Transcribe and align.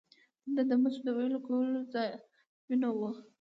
دلته 0.55 0.63
د 0.69 0.71
مسو 0.81 0.99
د 1.05 1.09
ویلې 1.17 1.39
کولو 1.45 1.79
ځایونه 1.93 2.87
وو 2.91 3.09